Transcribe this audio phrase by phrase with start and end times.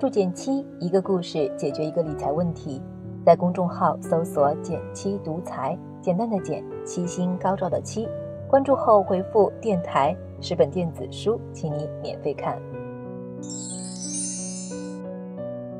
[0.00, 2.80] 关注减七，一个故事解决一个理财问题。
[3.22, 8.08] 在公众号搜索“减七独裁，简单的减，七星高照的七。
[8.48, 12.58] 关注后回复“电台”十本电子书，请你免费看。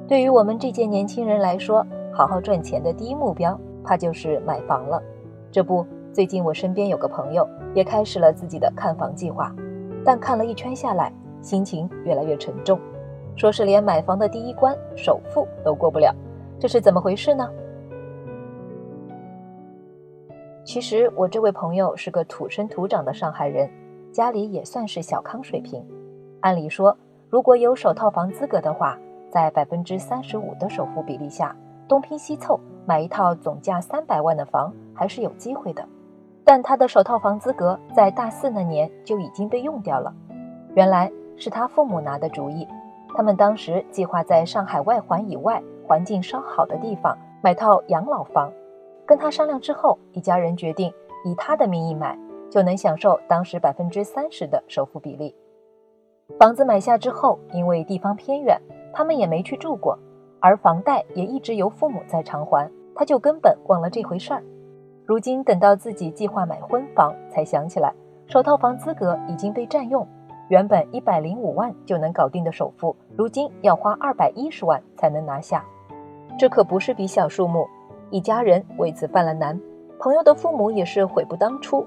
[0.06, 1.82] 对于我们这届年轻人来说，
[2.12, 5.02] 好好赚钱的第一目标，怕就是买房了。
[5.50, 5.82] 这不，
[6.12, 9.50] 最近我身边有个朋友也开始了自己的看房计划，
[10.04, 11.10] 但看了一圈下来，
[11.40, 12.78] 心情越来越沉重。
[13.36, 16.14] 说是连买房的第一关首付都过不了，
[16.58, 17.48] 这是怎么回事呢？
[20.62, 23.68] 其实我这位朋友是个土生土长的上海人，
[24.12, 25.84] 家里也算是小康水平。
[26.40, 26.96] 按理说，
[27.28, 28.98] 如果有首套房资格的话，
[29.30, 31.56] 在百分之三十五的首付比例下，
[31.88, 35.84] 东拼西凑买一套总价三百万的房还是有机会的。
[36.44, 40.12] 但他的首套房资格在大四那年就已经被用掉了，
[40.74, 42.66] 原来是他父母拿的主意。
[43.14, 48.52] 他们当时计划在上海外环以外环境稍好的地方买套养老房，
[49.06, 50.92] 跟他商量之后，一家人决定
[51.24, 55.34] 以他的名义买，就能享受当时百分之三十的首付比例。
[56.38, 58.60] 房子买下之后，因为地方偏远，
[58.92, 59.98] 他们也没去住过，
[60.38, 64.42] 而房贷也一直由父母在偿还，他就根本忘了这回事儿。
[65.04, 67.92] 如今等到自己计划买婚房，才想起来
[68.26, 70.06] 首套房资格已经被占用。
[70.50, 75.64] 原本一百零五万就能搞定的首付，如今要花二百一十万才能拿下，
[76.36, 77.68] 这可不是笔小数目。
[78.10, 79.58] 一家人为此犯了难，
[80.00, 81.86] 朋友的父母也是悔不当初。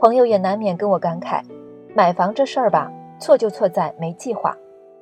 [0.00, 1.40] 朋友也难免跟我感慨，
[1.94, 4.56] 买房这事儿吧，错就错在没计划。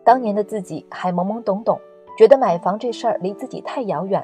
[0.05, 1.81] 当年的自己还懵懵懂懂，
[2.19, 4.23] 觉得买房这事儿离自己太遥远。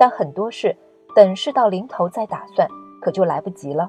[0.00, 0.76] 但很多事
[1.14, 2.66] 等事到临头再打算，
[3.00, 3.86] 可就来不及了。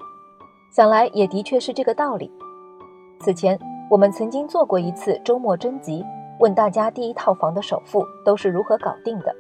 [0.72, 2.32] 想来也的确是这个道理。
[3.20, 3.58] 此前。
[3.92, 6.02] 我们曾经做过一次周末征集，
[6.40, 9.36] 问大家第一套房的首付都是如何搞定的。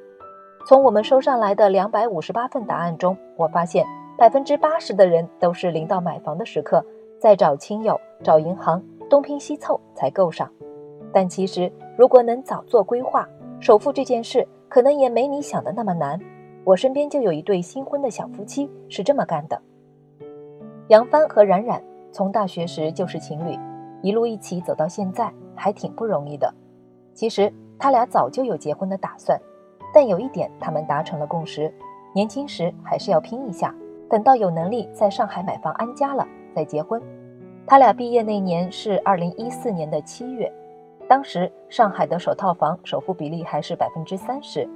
[0.68, 3.86] 从我们收上来的两百五十八份答案中，我发现
[4.18, 6.86] 百分之八十的人都是临到买房的时刻，
[7.18, 10.52] 再找亲友、找银行，东拼西凑才够上。
[11.14, 13.26] 但其实，如果能早做规划，
[13.62, 16.20] 首付这件事可能也没你想的那么难。
[16.66, 19.58] 我身边就有一对新婚的小夫妻是这么干的。
[20.90, 23.58] 杨帆和冉冉从大学时就是情侣。
[24.02, 26.54] 一路一起走到现在，还挺不容易的。
[27.14, 29.40] 其实他俩早就有结婚的打算，
[29.94, 31.74] 但有一点他们达成了共识：
[32.14, 33.76] 年轻时还是要拼一下，
[34.10, 37.02] 等到有能力在上海买房安家了再结婚。
[37.68, 40.52] 他俩毕业那年是二零一四年的七月，
[41.08, 44.68] 当时上海的首套房首付比例还是百分之三十，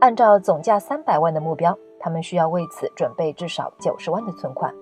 [0.00, 4.72] 按照总价三百万的目标，他们需要为此准备至少九十万的存款。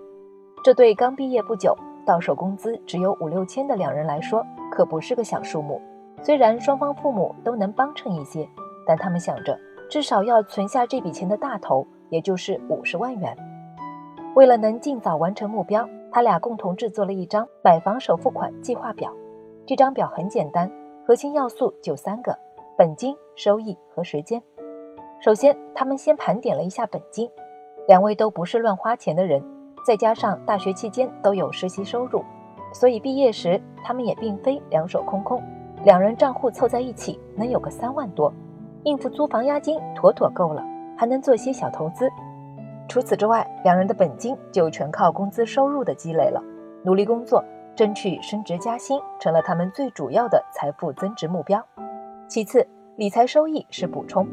[0.62, 1.76] 这对刚毕业不久。
[2.08, 4.42] 到手工资只有五六千的两人来说，
[4.72, 5.78] 可不是个小数目。
[6.22, 8.48] 虽然双方父母都能帮衬一些，
[8.86, 9.54] 但他们想着
[9.91, 13.36] 至少要存下这笔钱的大头，也就是五十万元。
[14.34, 19.12] 为了能尽早完成目标，他俩共同制作了一张买房首付款计划表。
[19.66, 20.70] 这张表很简单，
[21.06, 22.34] 核心要素就三个：
[22.78, 24.42] 本金、收益和时间。
[25.20, 27.30] 首先，他们先盘点了一下本金。
[27.86, 29.44] 两位都不是乱花钱的人。
[29.84, 32.25] 再加上大学期间都有实习收入，
[32.72, 35.43] 所以毕业时他们也并非两手空空。
[35.84, 38.33] 两人账户凑在一起能有个三万多，
[38.83, 40.62] 应付租房押金妥妥够了，
[40.97, 42.11] 还能做些小投资。
[42.88, 46.43] 除此之外，两人的本金就全靠工资收入的积累了。
[46.84, 47.44] 努力工作，
[47.75, 51.65] 争取升职加薪，成了他们最主要的财富增值目标。
[52.27, 54.27] 其次，理财收益是补充。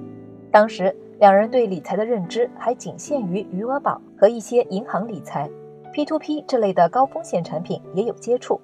[0.51, 0.95] 当时。
[1.17, 5.49] 两人对理财的认知还仅限于余额宝和一些银行理财
[5.93, 8.59] ，P2P 这类的高风险产品也有接触。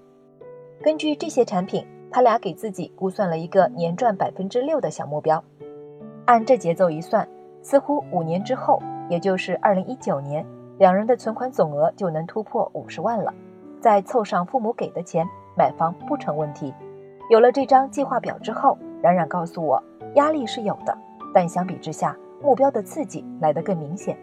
[0.83, 5.41] 根据这些产品，他俩给自己估算了一个年赚百分之六的小目标。
[6.25, 7.25] 按这节奏一算，
[7.61, 10.45] 似乎五年之后，也就是二零一九年，
[10.77, 13.33] 两人的存款总额就能突破五十万了。
[13.79, 16.73] 再凑上父母给的钱，买房不成问题。
[17.29, 19.81] 有了这张计划表之后，冉冉告诉我，
[20.15, 20.97] 压力是有的，
[21.33, 22.13] 但相比之下。
[22.41, 24.17] 目标的刺激来得更明显。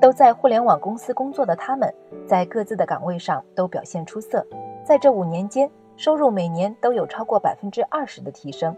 [0.00, 1.92] 都在互联网公司工作的他们，
[2.26, 4.44] 在各自的岗位上都表现出色，
[4.84, 8.76] 在这五年间，收入每年都有超过百分之二十的提升。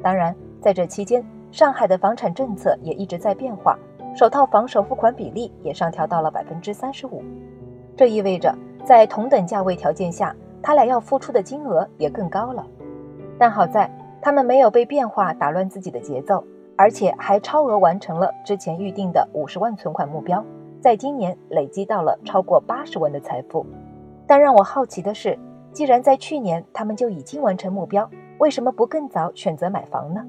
[0.00, 3.76] 当然，在这期间，上海的房产政策也一直在变化，
[4.14, 7.22] 首套房首付款比例也上调到了百分之三十五。
[7.96, 8.54] 这意味着，
[8.84, 12.64] 在同等价位条件下，他俩要付出的金额也更高了。
[13.36, 13.90] 但好在，
[14.22, 16.44] 他们没有被变化打乱自己的节奏。
[16.80, 20.42] 而且还超额完成了之前预定的五十万存款目标，
[20.80, 23.66] 在今年累积到了超过八十万的财富。
[24.26, 25.38] 但让我好奇的是，
[25.72, 30.24] 既然在去年他们就已经完成目标，为什么不更早选择买房呢？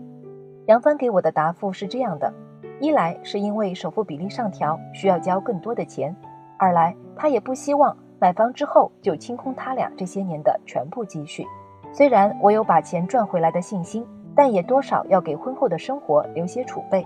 [0.65, 2.33] 杨帆给我的答复是这样的：
[2.81, 6.13] 一来是因为首付比例上调需要交更多的钱，
[6.57, 11.47] 二来他也不希望买房之后就清空他俩这些年的全部积蓄。
[11.93, 14.05] 虽然我有把钱赚回来的信心，
[14.35, 17.05] 但也多少要给婚后的生活留些储备。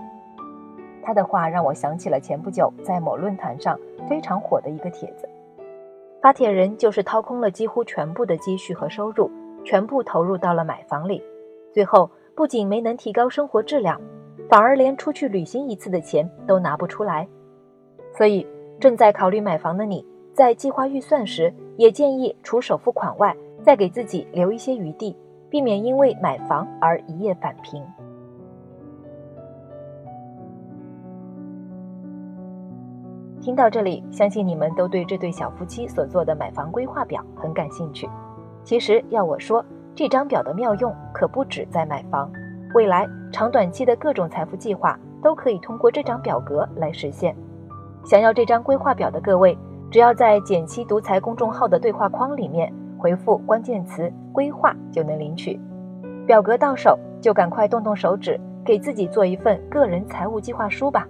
[1.02, 3.78] 他的话让我想起了前不久在某论坛上
[4.08, 5.28] 非常火的一个帖子，
[6.20, 9.30] 发帖人就是掏空了几乎全部的积蓄和收入，
[9.64, 11.22] 全部投入到了买房里，
[11.72, 14.00] 最后不仅没能提高生活质量，
[14.48, 17.28] 反而连出去旅行一次的钱都拿不出来。
[18.12, 18.46] 所以，
[18.80, 23.36] 正在考虑买房的你，在计划预算时，也建议除首付款外。
[23.64, 25.16] 再给自己留一些余地，
[25.56, 27.82] 避免因为买房而一夜返贫。
[33.40, 38.06] 听到这里，相信你们都对这对小夫妻所做的买房规划表很感兴趣。
[38.64, 39.64] 其实要我说，
[39.94, 42.30] 这张表的妙用可不止在买房，
[42.74, 47.34] 未来长短期的各种财富计划都可以通过这张表格来实现。
[48.04, 49.56] 想要这张规划表的各位，
[49.90, 52.70] 只要在“减七独裁”公众号的对话框里面。
[52.98, 55.60] 回复关键词“规划”就能领取
[56.26, 61.06] 表格，到手就赶快动动手指，给自己做一份个人财务计划书吧。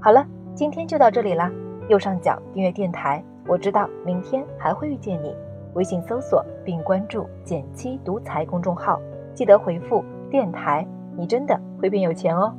[0.00, 0.24] 好了，
[0.54, 1.50] 今天就到这里啦。
[1.88, 5.34] 右上角订阅电台，我知道明天还会遇见你。
[5.74, 9.00] 微信搜索并关注“减七独裁”公众号，
[9.32, 10.86] 记得回复“电台”，
[11.16, 12.54] 你真的会变有钱哦。